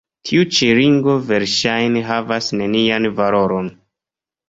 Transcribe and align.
Tiu 0.27 0.45
ĉi 0.55 0.69
ringo 0.79 1.17
verŝajne 1.27 2.05
havas 2.09 2.51
nenian 2.65 3.11
valoron. 3.23 3.73